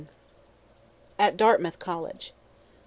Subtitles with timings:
[1.19, 2.33] AT DARTMOUTH COLLEGE.